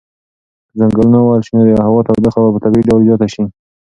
که 0.69 0.73
ځنګلونه 0.79 1.17
ووهل 1.19 1.41
شي 1.47 1.51
نو 1.57 1.63
د 1.69 1.71
هوا 1.87 2.01
تودوخه 2.05 2.39
به 2.43 2.49
په 2.53 2.59
طبیعي 2.65 2.85
ډول 2.89 3.01
زیاته 3.07 3.27
شي. 3.33 3.43